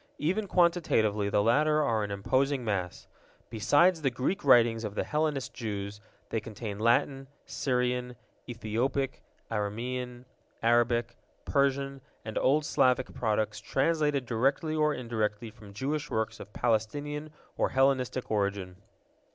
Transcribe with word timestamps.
Even 0.17 0.47
quantitatively 0.47 1.29
the 1.29 1.43
latter 1.43 1.83
are 1.83 2.03
an 2.03 2.09
imposing 2.09 2.65
mass. 2.65 3.05
Besides 3.51 4.01
the 4.01 4.09
Greek 4.09 4.43
writings 4.43 4.83
of 4.83 4.95
the 4.95 5.03
Hellenist 5.03 5.53
Jews, 5.53 6.01
they 6.29 6.39
contain 6.39 6.79
Latin, 6.79 7.27
Syrian, 7.45 8.15
Ethiopic, 8.49 9.21
Aramean, 9.51 10.25
Arabic, 10.63 11.17
Persian, 11.45 12.01
and 12.25 12.35
Old 12.39 12.65
Slavic 12.65 13.13
products 13.13 13.59
translated 13.59 14.25
directly 14.25 14.73
or 14.73 14.91
indirectly 14.91 15.51
from 15.51 15.71
Jewish 15.71 16.09
works 16.09 16.39
of 16.39 16.51
Palestinian 16.51 17.29
or 17.55 17.69
Hellenistic 17.69 18.31
origin. 18.31 18.77